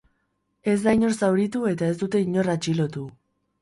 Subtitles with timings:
[0.73, 3.11] Ez da inor zauritu eta ez dute inor atxilotu.